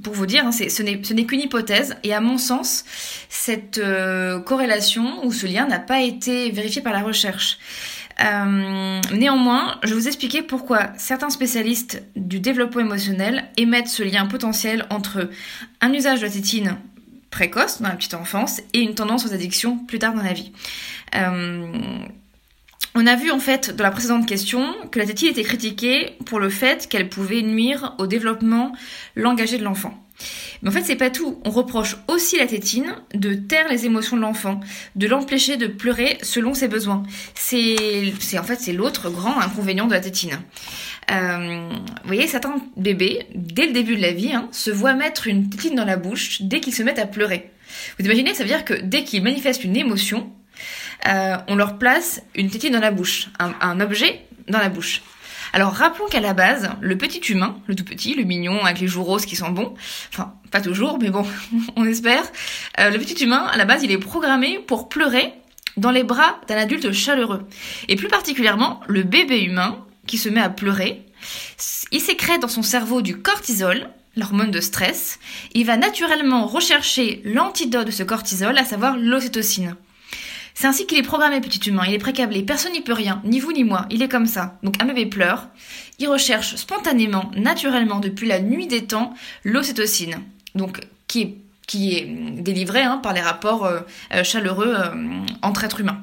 pour 0.04 0.14
vous 0.14 0.26
dire, 0.26 0.46
hein, 0.46 0.52
ce 0.52 1.14
n'est 1.14 1.26
qu'une 1.26 1.40
hypothèse 1.40 1.96
et 2.04 2.14
à 2.14 2.22
mon 2.22 2.38
sens, 2.38 2.86
cette 3.30 3.78
euh, 3.78 4.40
corrélation 4.40 5.26
ou 5.26 5.32
ce 5.32 5.46
lien 5.46 5.66
n'a 5.68 5.80
pas 5.80 6.02
été 6.02 6.52
vérifié 6.52 6.82
par 6.82 6.94
la 6.94 7.02
recherche. 7.02 7.58
néanmoins, 9.12 9.80
je 9.84 9.90
vais 9.90 9.96
vous 9.96 10.08
expliquer 10.08 10.42
pourquoi 10.42 10.90
certains 10.98 11.30
spécialistes 11.30 12.04
du 12.16 12.40
développement 12.40 12.82
émotionnel 12.82 13.46
émettent 13.58 13.88
ce 13.88 14.04
lien 14.04 14.26
potentiel 14.28 14.86
entre 14.90 15.30
un 15.82 15.94
usage 15.94 16.22
de 16.22 16.26
la 16.26 16.32
tétine 16.32 16.78
précoce 17.34 17.82
dans 17.82 17.90
la 17.90 17.96
petite 17.96 18.14
enfance 18.14 18.62
et 18.74 18.80
une 18.80 18.94
tendance 18.94 19.26
aux 19.26 19.34
addictions 19.34 19.80
plus 19.80 19.98
tard 19.98 20.14
dans 20.14 20.22
la 20.22 20.34
vie. 20.34 20.52
Euh, 21.16 22.06
on 22.96 23.08
a 23.08 23.16
vu 23.16 23.32
en 23.32 23.40
fait 23.40 23.76
dans 23.76 23.84
la 23.84 23.92
précédente 23.92 24.28
question 24.28 24.74
que 24.92 25.00
la 25.00 25.06
tétine 25.06 25.30
était 25.30 25.44
critiquée 25.44 26.18
pour 26.26 26.40
le 26.40 26.50
fait 26.50 26.88
qu'elle 26.88 27.10
pouvait 27.10 27.42
nuire 27.42 27.96
au 27.98 28.08
développement 28.08 28.74
langagier 29.16 29.58
de 29.58 29.64
l'enfant. 29.64 30.00
Mais 30.62 30.70
en 30.70 30.72
fait, 30.72 30.84
c'est 30.84 30.96
pas 30.96 31.10
tout. 31.10 31.42
On 31.44 31.50
reproche 31.50 31.98
aussi 32.08 32.38
la 32.38 32.46
tétine 32.46 32.96
de 33.14 33.34
taire 33.34 33.68
les 33.68 33.86
émotions 33.86 34.16
de 34.16 34.22
l'enfant, 34.22 34.60
de 34.96 35.08
l'empêcher 35.08 35.58
de 35.58 35.68
pleurer 35.68 36.18
selon 36.22 36.54
ses 36.54 36.68
besoins. 36.68 37.04
C'est, 37.36 38.14
c'est 38.20 38.38
en 38.38 38.44
fait, 38.44 38.60
c'est 38.60 38.74
l'autre 38.74 39.10
grand 39.10 39.40
inconvénient 39.40 39.88
de 39.88 39.94
la 39.94 40.00
tétine. 40.00 40.40
Euh, 41.12 41.70
vous 41.70 42.08
voyez, 42.08 42.28
certains 42.28 42.56
bébés, 42.78 43.26
dès 43.36 43.68
le 43.68 43.74
début 43.74 43.96
de 43.96 44.02
la 44.02 44.14
vie, 44.14 44.34
hein, 44.34 44.48
se 44.52 44.72
voient 44.72 44.94
mettre 44.94 45.28
une 45.28 45.50
tétine 45.50 45.76
dans 45.76 45.86
la 45.86 45.98
bouche 45.98 46.44
dès 46.44 46.60
qu'ils 46.60 46.76
se 46.76 46.84
mettent 46.84 47.00
à 47.00 47.08
pleurer. 47.08 47.52
Vous 48.00 48.06
imaginez, 48.06 48.34
ça 48.34 48.44
veut 48.44 48.50
dire 48.50 48.64
que 48.64 48.76
dès 48.76 49.04
qu'ils 49.04 49.24
manifestent 49.24 49.64
une 49.64 49.76
émotion, 49.76 50.32
euh, 51.08 51.38
on 51.48 51.56
leur 51.56 51.78
place 51.78 52.22
une 52.36 52.50
tétine 52.50 52.74
dans 52.74 52.80
la 52.80 52.92
bouche, 52.92 53.30
un, 53.40 53.80
objet 53.80 54.26
dans 54.48 54.60
la 54.60 54.70
bouche. 54.70 55.02
Alors 55.52 55.74
rappelons 55.74 56.08
qu'à 56.08 56.20
la 56.20 56.34
base, 56.34 56.70
le 56.82 56.98
petit 56.98 57.20
humain, 57.20 57.58
le 57.68 57.76
tout 57.76 57.84
petit, 57.84 58.16
le 58.16 58.24
mignon 58.24 58.64
avec 58.64 58.80
les 58.80 58.88
joues 58.88 59.04
roses 59.04 59.26
qui 59.26 59.36
sont 59.36 59.50
bons, 59.50 59.74
enfin 60.12 60.34
pas 60.50 60.62
toujours, 60.62 60.98
mais 61.00 61.10
bon, 61.10 61.26
on 61.76 61.86
espère, 61.86 62.24
euh, 62.80 62.90
le 62.90 63.00
petit 63.00 63.24
humain, 63.24 63.46
à 63.52 63.58
la 63.58 63.66
base, 63.66 63.84
il 63.84 63.92
est 63.92 63.98
programmé 63.98 64.60
pour 64.60 64.90
pleurer 64.90 65.34
dans 65.78 65.92
les 65.92 66.04
bras 66.04 66.40
d'un 66.48 66.58
adulte 66.58 66.92
chaleureux. 66.92 67.48
Et 67.88 67.96
plus 67.96 68.08
particulièrement, 68.08 68.80
le 68.88 69.04
bébé 69.04 69.42
humain 69.42 69.86
qui 70.08 70.18
se 70.18 70.30
met 70.30 70.42
à 70.42 70.50
pleurer, 70.50 71.06
il 71.92 72.02
sécrète 72.02 72.42
dans 72.42 72.48
son 72.48 72.64
cerveau 72.64 73.02
du 73.02 73.18
cortisol, 73.18 73.90
l'hormone 74.16 74.52
de 74.52 74.60
stress, 74.60 75.20
il 75.54 75.66
va 75.66 75.78
naturellement 75.78 76.46
rechercher 76.46 77.22
l'antidote 77.26 77.88
de 77.88 77.92
ce 77.92 78.04
cortisol, 78.04 78.58
à 78.58 78.66
savoir 78.66 78.98
l'ocytocine. 78.98 79.76
C'est 80.56 80.68
ainsi 80.68 80.86
qu'il 80.86 80.98
est 80.98 81.04
programmé, 81.04 81.42
petit 81.42 81.70
humain. 81.70 81.84
Il 81.88 81.94
est 81.94 82.00
précablé. 82.00 82.44
Personne 82.44 82.74
n'y 82.74 82.82
peut 82.82 82.94
rien. 82.94 83.22
Ni 83.26 83.40
vous 83.40 83.52
ni 83.52 83.64
moi. 83.64 83.86
Il 83.90 84.02
est 84.02 84.10
comme 84.10 84.28
ça. 84.28 84.58
Donc 84.64 84.82
un 84.82 84.86
bébé 84.86 85.06
pleure. 85.06 85.48
Il 86.00 86.08
recherche 86.08 86.56
spontanément, 86.56 87.32
naturellement, 87.36 88.00
depuis 88.00 88.28
la 88.28 88.40
nuit 88.40 88.68
des 88.68 88.86
temps, 88.86 89.14
l'ocytocine. 89.44 90.22
Donc 90.56 90.82
qui 91.08 91.22
est, 91.22 91.38
qui 91.68 91.96
est 91.96 92.06
délivré 92.42 92.82
hein, 92.82 92.98
par 92.98 93.14
les 93.14 93.22
rapports 93.22 93.66
euh, 93.66 93.82
euh, 94.14 94.24
chaleureux 94.24 94.74
euh, 94.76 94.92
entre 95.42 95.64
êtres 95.64 95.82
humains. 95.82 96.02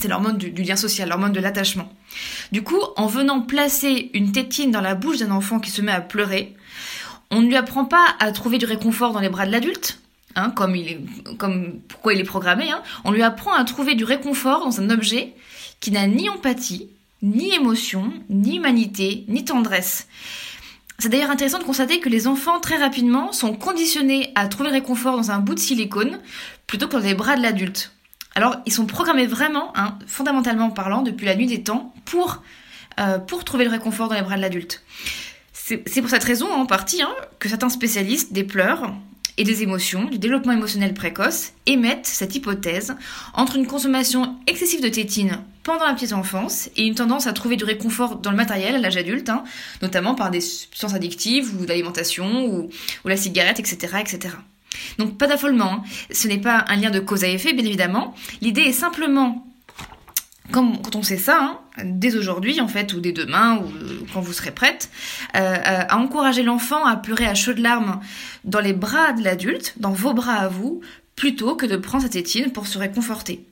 C'est 0.00 0.08
l'hormone 0.08 0.38
du, 0.38 0.62
lien 0.62 0.76
social, 0.76 1.08
l'hormone 1.08 1.32
de 1.32 1.40
l'attachement. 1.40 1.92
Du 2.52 2.62
coup, 2.62 2.80
en 2.96 3.06
venant 3.06 3.40
placer 3.40 4.10
une 4.14 4.30
tétine 4.30 4.70
dans 4.70 4.80
la 4.80 4.94
bouche 4.94 5.18
d'un 5.18 5.32
enfant 5.32 5.58
qui 5.58 5.72
se 5.72 5.82
met 5.82 5.90
à 5.90 6.00
pleurer, 6.00 6.54
on 7.32 7.42
ne 7.42 7.48
lui 7.48 7.56
apprend 7.56 7.84
pas 7.84 8.06
à 8.20 8.30
trouver 8.30 8.58
du 8.58 8.64
réconfort 8.64 9.12
dans 9.12 9.18
les 9.18 9.28
bras 9.28 9.44
de 9.44 9.50
l'adulte, 9.50 9.98
Hein, 10.38 10.50
comme 10.50 10.76
il 10.76 10.88
est, 10.88 11.00
pourquoi 11.88 12.14
il 12.14 12.20
est 12.20 12.24
programmé, 12.24 12.70
hein, 12.70 12.80
on 13.04 13.10
lui 13.10 13.24
apprend 13.24 13.52
à 13.52 13.64
trouver 13.64 13.96
du 13.96 14.04
réconfort 14.04 14.64
dans 14.64 14.80
un 14.80 14.88
objet 14.88 15.34
qui 15.80 15.90
n'a 15.90 16.06
ni 16.06 16.30
empathie, 16.30 16.90
ni 17.22 17.52
émotion, 17.52 18.12
ni 18.30 18.58
humanité, 18.58 19.24
ni 19.26 19.44
tendresse. 19.44 20.06
C'est 21.00 21.08
d'ailleurs 21.08 21.32
intéressant 21.32 21.58
de 21.58 21.64
constater 21.64 21.98
que 21.98 22.08
les 22.08 22.28
enfants 22.28 22.60
très 22.60 22.76
rapidement 22.76 23.32
sont 23.32 23.52
conditionnés 23.52 24.30
à 24.36 24.46
trouver 24.46 24.70
réconfort 24.70 25.16
dans 25.16 25.32
un 25.32 25.40
bout 25.40 25.56
de 25.56 25.58
silicone 25.58 26.20
plutôt 26.68 26.86
que 26.86 26.92
dans 26.92 26.98
les 27.00 27.14
bras 27.14 27.36
de 27.36 27.42
l'adulte. 27.42 27.92
Alors 28.36 28.58
ils 28.64 28.72
sont 28.72 28.86
programmés 28.86 29.26
vraiment, 29.26 29.72
hein, 29.76 29.98
fondamentalement 30.06 30.70
parlant, 30.70 31.02
depuis 31.02 31.26
la 31.26 31.34
nuit 31.34 31.48
des 31.48 31.64
temps, 31.64 31.92
pour, 32.04 32.44
euh, 33.00 33.18
pour 33.18 33.42
trouver 33.42 33.64
le 33.64 33.70
réconfort 33.70 34.08
dans 34.08 34.14
les 34.14 34.22
bras 34.22 34.36
de 34.36 34.42
l'adulte. 34.42 34.84
C'est 35.52 36.00
pour 36.00 36.08
cette 36.08 36.24
raison, 36.24 36.50
en 36.50 36.64
partie, 36.64 37.02
que 37.40 37.48
certains 37.48 37.68
spécialistes 37.68 38.32
déplorent 38.32 38.94
et 39.38 39.44
des 39.44 39.62
émotions, 39.62 40.04
du 40.04 40.18
développement 40.18 40.52
émotionnel 40.52 40.92
précoce, 40.92 41.52
émettent 41.64 42.06
cette 42.06 42.34
hypothèse 42.34 42.94
entre 43.32 43.56
une 43.56 43.66
consommation 43.66 44.36
excessive 44.46 44.82
de 44.82 44.88
tétine 44.88 45.38
pendant 45.62 45.86
la 45.86 45.94
petite 45.94 46.12
enfance 46.12 46.68
et 46.76 46.86
une 46.86 46.94
tendance 46.94 47.26
à 47.26 47.32
trouver 47.32 47.56
du 47.56 47.64
réconfort 47.64 48.16
dans 48.16 48.30
le 48.30 48.36
matériel 48.36 48.74
à 48.74 48.78
l'âge 48.78 48.96
adulte, 48.96 49.28
hein, 49.28 49.44
notamment 49.80 50.14
par 50.14 50.30
des 50.30 50.40
substances 50.40 50.94
addictives 50.94 51.54
ou 51.58 51.66
d'alimentation 51.66 52.46
ou, 52.46 52.70
la 53.04 53.16
cigarette, 53.16 53.60
etc. 53.60 53.94
Donc 54.98 55.16
pas 55.16 55.26
d'affolement, 55.26 55.72
hein. 55.72 55.82
ce 56.10 56.28
n'est 56.28 56.38
pas 56.38 56.64
un 56.68 56.76
lien 56.76 56.90
de 56.90 57.00
cause 57.00 57.24
à 57.24 57.28
effet, 57.28 57.52
bien 57.52 57.64
évidemment. 57.64 58.14
L'idée 58.40 58.62
est 58.62 58.72
simplement 58.72 59.47
comme, 60.50 60.80
quand 60.82 60.96
on 60.96 61.02
sait 61.02 61.18
ça, 61.18 61.38
hein, 61.40 61.60
dès 61.84 62.16
aujourd'hui 62.16 62.60
en 62.60 62.68
fait, 62.68 62.92
ou 62.94 63.00
dès 63.00 63.12
demain, 63.12 63.58
ou 63.58 63.64
euh, 63.64 64.00
quand 64.12 64.20
vous 64.20 64.32
serez 64.32 64.50
prête, 64.50 64.90
euh, 65.36 65.38
euh, 65.38 65.84
à 65.88 65.98
encourager 65.98 66.42
l'enfant 66.42 66.84
à 66.84 66.96
pleurer 66.96 67.26
à 67.26 67.34
chaudes 67.34 67.58
larmes 67.58 68.00
dans 68.44 68.60
les 68.60 68.72
bras 68.72 69.12
de 69.12 69.22
l'adulte, 69.22 69.74
dans 69.76 69.92
vos 69.92 70.14
bras 70.14 70.34
à 70.34 70.48
vous, 70.48 70.80
plutôt 71.16 71.56
que 71.56 71.66
de 71.66 71.76
prendre 71.76 72.04
sa 72.04 72.08
tétine 72.08 72.52
pour 72.52 72.66
se 72.66 72.78
réconforter. 72.78 73.46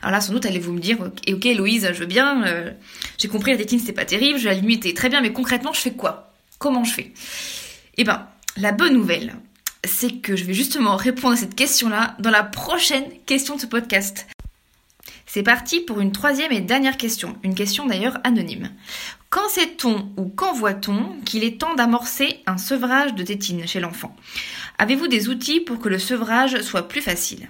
Alors 0.00 0.12
là, 0.12 0.20
sans 0.20 0.32
doute, 0.32 0.46
allez-vous 0.46 0.72
me 0.72 0.80
dire, 0.80 0.98
ok, 1.00 1.44
Louise, 1.56 1.88
je 1.92 1.98
veux 1.98 2.06
bien, 2.06 2.44
j'ai 3.18 3.28
compris, 3.28 3.50
la 3.52 3.56
tétine 3.56 3.78
c'était 3.78 3.92
pas 3.92 4.04
terrible, 4.04 4.38
je 4.38 4.44
la 4.44 4.54
limiter, 4.54 4.92
très 4.94 5.08
bien, 5.08 5.20
mais 5.20 5.32
concrètement, 5.32 5.72
je 5.72 5.80
fais 5.80 5.92
quoi? 5.92 6.32
Comment 6.58 6.84
je 6.84 6.92
fais? 6.92 7.12
Eh 7.96 8.04
ben, 8.04 8.26
la 8.56 8.72
bonne 8.72 8.92
nouvelle, 8.92 9.34
c'est 9.84 10.20
que 10.20 10.36
je 10.36 10.44
vais 10.44 10.54
justement 10.54 10.96
répondre 10.96 11.34
à 11.34 11.36
cette 11.36 11.54
question-là 11.54 12.16
dans 12.18 12.30
la 12.30 12.42
prochaine 12.42 13.04
question 13.26 13.56
de 13.56 13.60
ce 13.60 13.66
podcast. 13.66 14.26
C'est 15.34 15.42
parti 15.42 15.80
pour 15.80 16.02
une 16.02 16.12
troisième 16.12 16.52
et 16.52 16.60
dernière 16.60 16.98
question, 16.98 17.38
une 17.42 17.54
question 17.54 17.86
d'ailleurs 17.86 18.18
anonyme. 18.22 18.68
Quand 19.30 19.48
sait-on 19.48 20.12
ou 20.18 20.26
quand 20.26 20.52
voit-on 20.52 21.16
qu'il 21.24 21.42
est 21.42 21.58
temps 21.58 21.74
d'amorcer 21.74 22.40
un 22.44 22.58
sevrage 22.58 23.14
de 23.14 23.22
tétine 23.22 23.66
chez 23.66 23.80
l'enfant? 23.80 24.14
Avez-vous 24.76 25.08
des 25.08 25.30
outils 25.30 25.60
pour 25.60 25.80
que 25.80 25.88
le 25.88 25.98
sevrage 25.98 26.60
soit 26.60 26.86
plus 26.86 27.00
facile? 27.00 27.48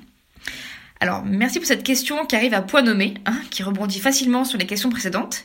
Alors, 1.01 1.25
merci 1.25 1.59
pour 1.59 1.67
cette 1.67 1.83
question 1.83 2.25
qui 2.25 2.37
arrive 2.37 2.55
à 2.55 2.63
point 2.63 2.83
nommé, 2.83 3.15
hein, 3.27 3.41
qui 3.51 3.65
rebondit 3.65 3.99
facilement 3.99 4.45
sur 4.45 4.61
les 4.61 4.67
questions 4.67 4.91
précédentes. 4.91 5.45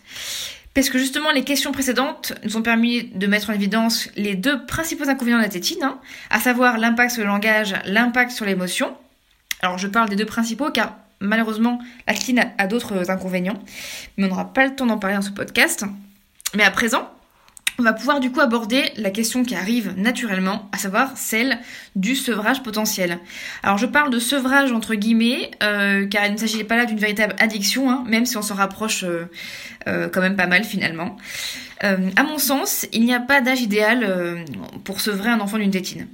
Parce 0.75 0.91
que 0.91 0.99
justement, 0.99 1.31
les 1.31 1.43
questions 1.43 1.71
précédentes 1.71 2.33
nous 2.43 2.55
ont 2.55 2.61
permis 2.61 3.05
de 3.05 3.25
mettre 3.25 3.49
en 3.49 3.53
évidence 3.53 4.09
les 4.15 4.35
deux 4.35 4.63
principaux 4.67 5.09
inconvénients 5.09 5.39
de 5.39 5.43
la 5.43 5.49
tétine, 5.49 5.81
hein, 5.81 5.99
à 6.29 6.39
savoir 6.39 6.77
l'impact 6.77 7.13
sur 7.13 7.23
le 7.23 7.29
langage, 7.29 7.73
l'impact 7.85 8.29
sur 8.29 8.45
l'émotion. 8.45 8.95
Alors, 9.63 9.79
je 9.79 9.87
parle 9.87 10.09
des 10.09 10.15
deux 10.15 10.27
principaux 10.27 10.69
car 10.69 10.97
malheureusement, 11.19 11.79
la 12.07 12.13
tétine 12.13 12.43
a, 12.57 12.67
d'autres 12.67 13.09
inconvénients, 13.09 13.61
mais 14.17 14.25
on 14.25 14.29
n'aura 14.29 14.53
pas 14.53 14.65
le 14.65 14.75
temps 14.75 14.85
d'en 14.85 14.97
parler 14.97 15.15
dans 15.15 15.21
ce 15.21 15.31
podcast. 15.31 15.85
Mais 16.55 16.63
à 16.63 16.71
présent, 16.71 17.09
on 17.79 17.83
va 17.83 17.93
pouvoir 17.93 18.19
du 18.19 18.31
coup 18.31 18.41
aborder 18.41 18.85
la 18.97 19.11
question 19.11 19.43
qui 19.43 19.53
arrive 19.53 19.93
naturellement, 19.97 20.67
à 20.71 20.77
savoir 20.77 21.15
celle 21.15 21.59
du 21.95 22.15
sevrage 22.15 22.63
potentiel. 22.63 23.19
Alors 23.61 23.77
je 23.77 23.85
parle 23.85 24.11
de 24.11 24.17
sevrage 24.17 24.71
entre 24.71 24.95
guillemets, 24.95 25.51
euh, 25.61 26.07
car 26.07 26.25
il 26.25 26.33
ne 26.33 26.37
s'agit 26.37 26.63
pas 26.63 26.75
là 26.75 26.85
d'une 26.85 26.97
véritable 26.97 27.35
addiction, 27.37 27.91
hein, 27.91 28.03
même 28.07 28.25
si 28.25 28.35
on 28.35 28.41
s'en 28.41 28.55
rapproche 28.55 29.03
euh, 29.03 29.29
euh, 29.87 30.09
quand 30.09 30.21
même 30.21 30.35
pas 30.35 30.47
mal 30.47 30.63
finalement. 30.63 31.17
à 31.81 32.23
mon 32.23 32.39
sens, 32.39 32.87
il 32.91 33.05
n'y 33.05 33.13
a 33.13 33.19
pas 33.19 33.41
d'âge 33.41 33.61
idéal 33.61 34.43
pour 34.83 34.99
sevrer 34.99 35.29
un 35.29 35.39
enfant 35.39 35.59
d'une 35.59 35.69
tétine. 35.69 36.07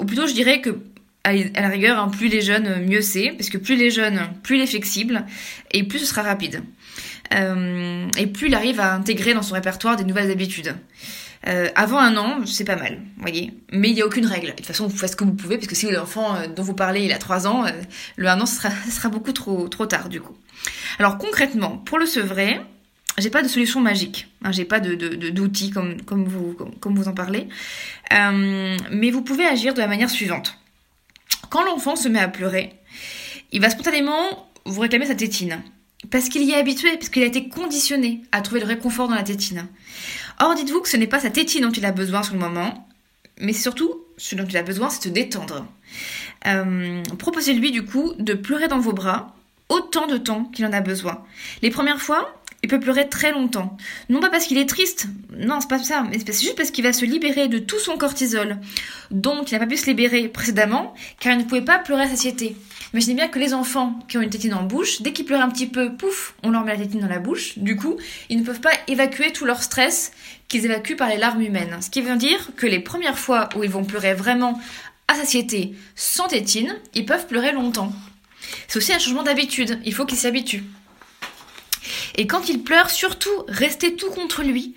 ou 0.00 0.04
plutôt 0.04 0.26
je 0.26 0.34
dirais 0.34 0.60
que 0.60 0.78
à 1.24 1.32
la 1.32 1.68
rigueur, 1.68 1.98
hein, 1.98 2.08
plus 2.08 2.28
les 2.28 2.40
jeunes, 2.40 2.84
mieux 2.86 3.02
c'est, 3.02 3.32
parce 3.36 3.50
que 3.50 3.58
plus 3.58 3.76
les 3.76 3.90
jeunes, 3.90 4.20
plus 4.42 4.56
il 4.56 4.62
est 4.62 4.66
flexible, 4.66 5.24
et 5.70 5.84
plus 5.84 5.98
ce 5.98 6.06
sera 6.06 6.22
rapide. 6.22 6.62
Euh, 7.34 8.08
et 8.18 8.26
plus 8.26 8.48
il 8.48 8.54
arrive 8.54 8.80
à 8.80 8.94
intégrer 8.94 9.34
dans 9.34 9.42
son 9.42 9.54
répertoire 9.54 9.96
des 9.96 10.04
nouvelles 10.04 10.30
habitudes. 10.30 10.74
Euh, 11.46 11.68
avant 11.74 11.98
un 11.98 12.16
an, 12.16 12.44
c'est 12.44 12.64
pas 12.64 12.76
mal, 12.76 13.00
voyez. 13.18 13.52
Mais 13.72 13.88
il 13.88 13.94
n'y 13.94 14.02
a 14.02 14.06
aucune 14.06 14.26
règle. 14.26 14.48
De 14.48 14.52
toute 14.52 14.66
façon, 14.66 14.86
vous 14.86 14.96
faites 14.96 15.12
ce 15.12 15.16
que 15.16 15.24
vous 15.24 15.32
pouvez, 15.32 15.56
parce 15.56 15.68
que 15.68 15.74
si 15.74 15.90
l'enfant 15.90 16.34
euh, 16.34 16.46
dont 16.48 16.62
vous 16.62 16.74
parlez, 16.74 17.04
il 17.04 17.12
a 17.12 17.18
3 17.18 17.46
ans, 17.46 17.64
euh, 17.64 17.70
le 18.16 18.28
1 18.28 18.40
an, 18.40 18.46
sera, 18.46 19.08
beaucoup 19.08 19.32
trop, 19.32 19.68
trop 19.68 19.86
tard, 19.86 20.08
du 20.08 20.20
coup. 20.20 20.36
Alors, 20.98 21.16
concrètement, 21.16 21.78
pour 21.78 21.98
le 21.98 22.04
sevrer, 22.04 22.60
j'ai 23.16 23.30
pas 23.30 23.42
de 23.42 23.48
solution 23.48 23.80
magique. 23.80 24.28
Hein, 24.44 24.52
j'ai 24.52 24.66
pas 24.66 24.80
de, 24.80 24.94
d'outils 25.30 25.70
comme, 25.70 25.96
vous 26.24 27.08
en 27.08 27.14
parlez. 27.14 27.48
mais 28.10 29.10
vous 29.10 29.22
pouvez 29.22 29.46
agir 29.46 29.72
de 29.72 29.80
la 29.80 29.86
manière 29.86 30.10
suivante. 30.10 30.59
Quand 31.48 31.64
l'enfant 31.64 31.96
se 31.96 32.08
met 32.08 32.20
à 32.20 32.28
pleurer, 32.28 32.74
il 33.52 33.60
va 33.60 33.70
spontanément 33.70 34.50
vous 34.64 34.80
réclamer 34.80 35.06
sa 35.06 35.14
tétine. 35.14 35.62
Parce 36.10 36.28
qu'il 36.28 36.42
y 36.42 36.52
est 36.52 36.56
habitué, 36.56 36.96
parce 36.96 37.10
qu'il 37.10 37.22
a 37.22 37.26
été 37.26 37.48
conditionné 37.48 38.22
à 38.32 38.40
trouver 38.40 38.60
le 38.60 38.66
réconfort 38.66 39.08
dans 39.08 39.14
la 39.14 39.22
tétine. 39.22 39.66
Or, 40.40 40.54
dites-vous 40.54 40.80
que 40.80 40.88
ce 40.88 40.96
n'est 40.96 41.06
pas 41.06 41.20
sa 41.20 41.30
tétine 41.30 41.62
dont 41.62 41.70
il 41.70 41.84
a 41.84 41.92
besoin 41.92 42.22
sur 42.22 42.34
le 42.34 42.40
moment, 42.40 42.88
mais 43.38 43.52
surtout, 43.52 44.04
ce 44.16 44.34
dont 44.34 44.46
il 44.46 44.56
a 44.56 44.62
besoin, 44.62 44.88
c'est 44.88 45.08
de 45.08 45.14
détendre. 45.14 45.66
Euh, 46.46 47.02
proposez-lui 47.18 47.70
du 47.70 47.84
coup 47.84 48.14
de 48.18 48.34
pleurer 48.34 48.68
dans 48.68 48.78
vos 48.78 48.92
bras 48.92 49.34
autant 49.68 50.06
de 50.06 50.16
temps 50.16 50.44
qu'il 50.44 50.64
en 50.66 50.72
a 50.72 50.80
besoin. 50.80 51.24
Les 51.62 51.70
premières 51.70 52.00
fois, 52.00 52.39
il 52.62 52.68
peut 52.68 52.80
pleurer 52.80 53.08
très 53.08 53.32
longtemps. 53.32 53.76
Non 54.08 54.20
pas 54.20 54.30
parce 54.30 54.46
qu'il 54.46 54.58
est 54.58 54.68
triste, 54.68 55.06
non, 55.36 55.60
c'est 55.60 55.68
pas 55.68 55.78
ça, 55.78 56.04
mais 56.08 56.18
c'est 56.18 56.32
juste 56.32 56.56
parce 56.56 56.70
qu'il 56.70 56.84
va 56.84 56.92
se 56.92 57.04
libérer 57.04 57.48
de 57.48 57.58
tout 57.58 57.78
son 57.78 57.96
cortisol, 57.96 58.58
dont 59.10 59.42
il 59.44 59.52
n'a 59.52 59.60
pas 59.60 59.66
pu 59.66 59.76
se 59.76 59.86
libérer 59.86 60.28
précédemment, 60.28 60.94
car 61.18 61.32
il 61.32 61.38
ne 61.38 61.44
pouvait 61.44 61.62
pas 61.62 61.78
pleurer 61.78 62.02
à 62.02 62.08
satiété. 62.08 62.56
Imaginez 62.92 63.14
bien 63.14 63.28
que 63.28 63.38
les 63.38 63.54
enfants 63.54 63.98
qui 64.08 64.18
ont 64.18 64.20
une 64.20 64.30
tétine 64.30 64.54
en 64.54 64.64
bouche, 64.64 65.00
dès 65.00 65.12
qu'ils 65.12 65.24
pleurent 65.24 65.42
un 65.42 65.48
petit 65.48 65.68
peu, 65.68 65.94
pouf, 65.96 66.34
on 66.42 66.50
leur 66.50 66.64
met 66.64 66.76
la 66.76 66.82
tétine 66.82 67.00
dans 67.00 67.08
la 67.08 67.20
bouche. 67.20 67.56
Du 67.58 67.76
coup, 67.76 67.96
ils 68.28 68.38
ne 68.38 68.44
peuvent 68.44 68.60
pas 68.60 68.72
évacuer 68.88 69.32
tout 69.32 69.44
leur 69.44 69.62
stress 69.62 70.12
qu'ils 70.48 70.64
évacuent 70.64 70.96
par 70.96 71.08
les 71.08 71.16
larmes 71.16 71.40
humaines. 71.40 71.78
Ce 71.80 71.88
qui 71.88 72.02
veut 72.02 72.16
dire 72.16 72.50
que 72.56 72.66
les 72.66 72.80
premières 72.80 73.18
fois 73.18 73.48
où 73.56 73.62
ils 73.62 73.70
vont 73.70 73.84
pleurer 73.84 74.14
vraiment 74.14 74.60
à 75.06 75.14
satiété 75.14 75.74
sans 75.94 76.26
tétine, 76.26 76.76
ils 76.94 77.06
peuvent 77.06 77.26
pleurer 77.26 77.52
longtemps. 77.52 77.92
C'est 78.66 78.78
aussi 78.78 78.92
un 78.92 78.98
changement 78.98 79.22
d'habitude, 79.22 79.78
il 79.84 79.94
faut 79.94 80.04
qu'ils 80.04 80.18
s'habituent. 80.18 80.64
Et 82.20 82.26
quand 82.26 82.50
il 82.50 82.62
pleure, 82.62 82.90
surtout, 82.90 83.30
restez 83.48 83.96
tout 83.96 84.10
contre 84.10 84.42
lui, 84.42 84.74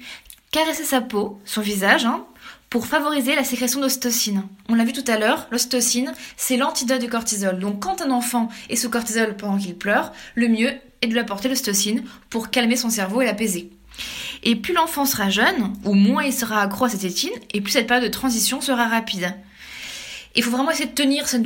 caressez 0.52 0.86
sa 0.86 1.02
peau, 1.02 1.42
son 1.44 1.60
visage, 1.60 2.06
hein, 2.06 2.24
pour 2.70 2.88
favoriser 2.88 3.36
la 3.36 3.44
sécrétion 3.44 3.82
d'ostocine. 3.82 4.44
On 4.70 4.76
l'a 4.76 4.86
vu 4.86 4.94
tout 4.94 5.04
à 5.12 5.20
l'heure, 5.20 5.48
l'ostocine, 5.52 6.14
c'est 6.38 6.56
l'antidote 6.56 7.02
du 7.02 7.10
cortisol. 7.10 7.60
Donc 7.60 7.82
quand 7.84 8.02
un 8.02 8.12
enfant 8.12 8.48
est 8.70 8.78
sous 8.78 8.90
cortisol 8.90 9.36
pendant 9.36 9.58
qu'il 9.58 9.76
pleure, 9.76 10.14
le 10.36 10.48
mieux 10.48 10.72
est 11.02 11.08
de 11.08 11.12
lui 11.12 11.20
apporter 11.20 11.50
l'ostocine 11.50 12.06
pour 12.30 12.50
calmer 12.50 12.78
son 12.78 12.90
cerveau 12.90 13.22
et 13.22 13.26
l'apaiser. 13.26 13.72
Et 14.44 14.56
plus 14.56 14.74
l'enfant 14.74 15.06
sera 15.06 15.30
jeune, 15.30 15.74
ou 15.84 15.96
moins 15.96 16.24
il 16.24 16.32
sera 16.32 16.62
accro 16.62 16.86
à 16.86 16.90
cette 16.90 17.02
tétine, 17.02 17.34
et 17.54 17.60
plus 17.60 17.74
cette 17.74 17.88
période 17.88 18.06
de 18.06 18.10
transition 18.10 18.62
sera 18.62 18.88
rapide. 18.88 19.36
Il 20.36 20.44
faut 20.44 20.50
vraiment 20.50 20.72
essayer 20.72 20.90
de 20.90 20.96
tenir 20.96 21.28
ce, 21.28 21.38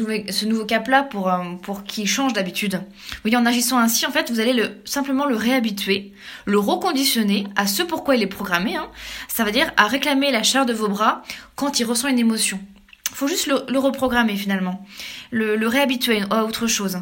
nouveau 0.46 0.66
cap-là 0.66 1.04
pour, 1.04 1.30
euh, 1.30 1.56
pour 1.62 1.84
qu'il 1.84 2.08
change 2.08 2.34
d'habitude. 2.34 2.82
Voyez, 3.22 3.36
en 3.36 3.46
agissant 3.46 3.78
ainsi, 3.78 4.06
en 4.06 4.12
fait, 4.12 4.32
vous 4.32 4.40
allez 4.40 4.54
le, 4.54 4.70
simplement 4.86 5.26
le 5.26 5.36
réhabituer, 5.36 6.14
le 6.46 6.58
reconditionner 6.58 7.48
à 7.58 7.68
ce 7.68 7.84
pourquoi 7.84 8.16
il 8.16 8.24
est 8.24 8.28
programmé. 8.28 8.78
Hein. 8.78 8.88
Ça 9.28 9.44
veut 9.44 9.52
dire 9.52 9.72
à 9.76 9.88
réclamer 9.88 10.32
la 10.32 10.44
chair 10.44 10.66
de 10.66 10.74
vos 10.74 10.88
bras 10.88 11.22
quand 11.56 11.80
il 11.80 11.84
ressent 11.84 12.08
une 12.08 12.20
émotion. 12.20 12.60
Faut 13.14 13.28
juste 13.28 13.48
le, 13.48 13.80
reprogrammer 13.80 14.36
finalement, 14.36 14.86
le, 15.32 15.68
réhabituer 15.68 16.22
à 16.30 16.44
autre 16.44 16.68
chose. 16.68 17.00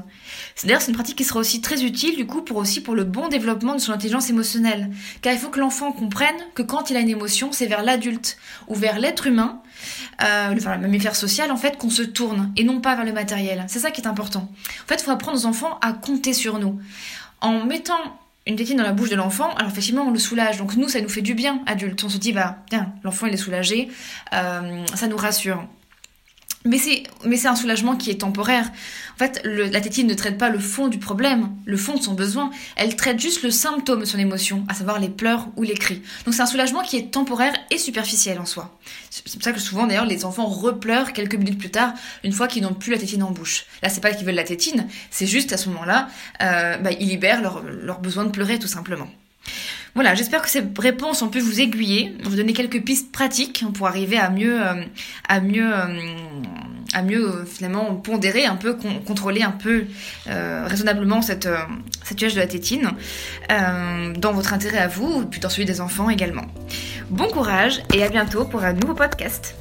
D'ailleurs, 0.63 0.81
c'est 0.81 0.91
une 0.91 0.95
pratique 0.95 1.17
qui 1.17 1.25
sera 1.25 1.39
aussi 1.39 1.59
très 1.59 1.83
utile 1.83 2.15
du 2.15 2.25
coup 2.25 2.41
pour 2.41 2.57
aussi 2.57 2.81
pour 2.81 2.95
le 2.95 3.03
bon 3.03 3.27
développement 3.27 3.73
de 3.73 3.79
son 3.79 3.91
intelligence 3.91 4.29
émotionnelle. 4.29 4.91
Car 5.21 5.33
il 5.33 5.39
faut 5.39 5.49
que 5.49 5.59
l'enfant 5.59 5.91
comprenne 5.91 6.35
que 6.53 6.61
quand 6.61 6.89
il 6.89 6.95
a 6.95 7.01
une 7.01 7.09
émotion, 7.09 7.51
c'est 7.51 7.65
vers 7.65 7.83
l'adulte 7.83 8.37
ou 8.67 8.75
vers 8.75 8.99
l'être 8.99 9.27
humain 9.27 9.61
euh, 10.23 10.53
le 10.53 10.61
mammifère 10.81 11.15
social, 11.15 11.51
en 11.51 11.57
fait, 11.57 11.77
qu'on 11.77 11.89
se 11.89 12.01
tourne 12.01 12.53
et 12.55 12.63
non 12.63 12.79
pas 12.79 12.95
vers 12.95 13.05
le 13.05 13.11
matériel. 13.11 13.65
C'est 13.67 13.79
ça 13.79 13.91
qui 13.91 14.01
est 14.01 14.07
important. 14.07 14.49
En 14.83 14.87
fait, 14.87 14.95
il 14.95 15.03
faut 15.03 15.11
apprendre 15.11 15.37
aux 15.37 15.45
enfants 15.45 15.77
à 15.81 15.93
compter 15.93 16.33
sur 16.33 16.59
nous. 16.59 16.79
En 17.41 17.65
mettant 17.65 17.99
une 18.47 18.55
tétine 18.55 18.77
dans 18.77 18.83
la 18.83 18.91
bouche 18.91 19.09
de 19.09 19.15
l'enfant, 19.15 19.53
alors 19.55 19.71
effectivement, 19.71 20.03
on 20.03 20.11
le 20.11 20.19
soulage. 20.19 20.57
Donc 20.57 20.75
nous, 20.75 20.87
ça 20.87 21.01
nous 21.01 21.09
fait 21.09 21.21
du 21.21 21.33
bien, 21.33 21.61
adultes. 21.65 22.03
On 22.03 22.09
se 22.09 22.17
dit, 22.17 22.31
bah, 22.31 22.57
tiens, 22.69 22.93
l'enfant, 23.03 23.25
il 23.25 23.33
est 23.33 23.37
soulagé, 23.37 23.89
euh, 24.33 24.85
ça 24.93 25.07
nous 25.07 25.17
rassure. 25.17 25.67
Mais 26.65 26.79
c'est, 26.79 27.03
mais 27.23 27.37
c'est 27.37 27.47
un 27.47 27.55
soulagement 27.55 27.95
qui 27.95 28.09
est 28.09 28.21
temporaire. 28.21 28.71
En 29.13 29.17
fait, 29.17 29.41
la 29.45 29.79
tétine 29.79 30.07
ne 30.07 30.15
traite 30.15 30.37
pas 30.37 30.49
le 30.49 30.57
fond 30.57 30.87
du 30.87 30.97
problème, 30.97 31.49
le 31.65 31.77
fond 31.77 31.95
de 31.95 32.01
son 32.01 32.13
besoin. 32.13 32.49
Elle 32.75 32.95
traite 32.95 33.19
juste 33.19 33.43
le 33.43 33.51
symptôme 33.51 33.99
de 33.99 34.05
son 34.05 34.17
émotion, 34.17 34.65
à 34.67 34.73
savoir 34.73 34.99
les 34.99 35.09
pleurs 35.09 35.47
ou 35.57 35.63
les 35.63 35.75
cris. 35.75 36.01
Donc 36.25 36.33
c'est 36.33 36.41
un 36.41 36.47
soulagement 36.47 36.81
qui 36.81 36.97
est 36.97 37.11
temporaire 37.11 37.53
et 37.69 37.77
superficiel 37.77 38.39
en 38.39 38.45
soi. 38.45 38.77
C'est 39.11 39.33
pour 39.33 39.43
ça 39.43 39.53
que 39.53 39.59
souvent, 39.59 39.85
d'ailleurs, 39.85 40.07
les 40.07 40.25
enfants 40.25 40.47
repleurent 40.47 41.13
quelques 41.13 41.35
minutes 41.35 41.59
plus 41.59 41.71
tard, 41.71 41.93
une 42.23 42.33
fois 42.33 42.47
qu'ils 42.47 42.63
n'ont 42.63 42.73
plus 42.73 42.91
la 42.91 42.97
tétine 42.97 43.23
en 43.23 43.31
bouche. 43.31 43.65
Là, 43.83 43.89
c'est 43.89 44.01
pas 44.01 44.11
qu'ils 44.11 44.25
veulent 44.25 44.35
la 44.35 44.43
tétine, 44.43 44.87
c'est 45.11 45.27
juste 45.27 45.53
à 45.53 45.57
ce 45.57 45.69
moment-là, 45.69 46.09
euh, 46.41 46.77
bah, 46.77 46.91
ils 46.99 47.07
libèrent 47.07 47.41
leur, 47.41 47.61
leur 47.63 47.99
besoin 47.99 48.25
de 48.25 48.31
pleurer, 48.31 48.57
tout 48.57 48.67
simplement. 48.67 49.07
Voilà, 49.95 50.13
j'espère 50.13 50.41
que 50.41 50.49
ces 50.49 50.61
réponses 50.77 51.21
ont 51.21 51.29
pu 51.29 51.39
vous 51.39 51.61
aiguiller, 51.61 52.13
vous 52.25 52.35
donner 52.35 52.51
quelques 52.51 52.83
pistes 52.83 53.13
pratiques 53.13 53.63
pour 53.73 53.87
arriver 53.87 54.17
à 54.17 54.29
mieux, 54.29 54.61
euh, 54.61 54.83
à 55.29 55.39
mieux, 55.39 55.73
euh, 55.73 56.15
à 56.93 57.01
mieux 57.01 57.25
euh, 57.25 57.45
finalement 57.45 57.95
pondérer 57.95 58.45
un 58.45 58.57
peu, 58.57 58.75
contrôler 59.07 59.41
un 59.41 59.51
peu 59.51 59.85
raisonnablement 60.25 61.21
cette, 61.21 61.47
cette 62.03 62.19
de 62.19 62.37
la 62.37 62.47
tétine 62.47 62.91
dans 63.49 64.33
votre 64.33 64.53
intérêt 64.53 64.79
à 64.79 64.87
vous, 64.87 65.25
puis 65.25 65.39
dans 65.39 65.49
celui 65.49 65.65
des 65.65 65.79
enfants 65.79 66.09
également. 66.09 66.45
Bon 67.09 67.27
courage 67.27 67.81
et 67.93 68.03
à 68.03 68.09
bientôt 68.09 68.43
pour 68.43 68.63
un 68.63 68.73
nouveau 68.73 68.95
podcast. 68.95 69.55